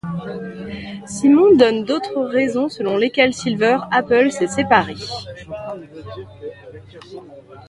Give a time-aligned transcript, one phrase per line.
[1.05, 4.95] Simeon donne d'autres raisons selon lesquelles Silver Apples s'est séparé.